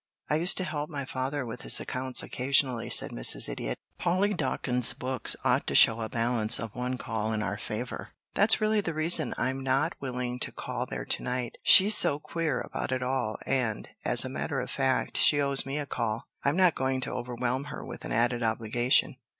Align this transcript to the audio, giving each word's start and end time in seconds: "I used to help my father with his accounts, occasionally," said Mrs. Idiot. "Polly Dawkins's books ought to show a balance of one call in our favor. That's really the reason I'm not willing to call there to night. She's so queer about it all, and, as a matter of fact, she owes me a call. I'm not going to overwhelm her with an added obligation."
"I 0.31 0.37
used 0.37 0.57
to 0.57 0.63
help 0.63 0.89
my 0.89 1.05
father 1.05 1.45
with 1.45 1.61
his 1.61 1.79
accounts, 1.79 2.23
occasionally," 2.23 2.89
said 2.89 3.11
Mrs. 3.11 3.47
Idiot. 3.47 3.77
"Polly 3.99 4.33
Dawkins's 4.33 4.93
books 4.93 5.35
ought 5.45 5.67
to 5.67 5.75
show 5.75 6.01
a 6.01 6.09
balance 6.09 6.57
of 6.59 6.73
one 6.73 6.97
call 6.97 7.33
in 7.33 7.43
our 7.43 7.55
favor. 7.59 8.09
That's 8.33 8.59
really 8.59 8.81
the 8.81 8.95
reason 8.95 9.35
I'm 9.37 9.63
not 9.63 9.93
willing 10.01 10.39
to 10.39 10.51
call 10.51 10.87
there 10.87 11.05
to 11.05 11.21
night. 11.21 11.59
She's 11.61 11.95
so 11.95 12.17
queer 12.17 12.61
about 12.61 12.91
it 12.91 13.03
all, 13.03 13.37
and, 13.45 13.89
as 14.03 14.25
a 14.25 14.27
matter 14.29 14.59
of 14.59 14.71
fact, 14.71 15.17
she 15.17 15.39
owes 15.39 15.67
me 15.67 15.77
a 15.77 15.85
call. 15.85 16.25
I'm 16.43 16.57
not 16.57 16.73
going 16.73 16.99
to 17.01 17.13
overwhelm 17.13 17.65
her 17.65 17.85
with 17.85 18.03
an 18.03 18.11
added 18.11 18.41
obligation." 18.41 19.17